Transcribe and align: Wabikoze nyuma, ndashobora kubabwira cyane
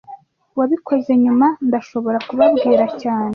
Wabikoze 0.57 1.11
nyuma, 1.23 1.47
ndashobora 1.67 2.17
kubabwira 2.27 2.85
cyane 3.01 3.29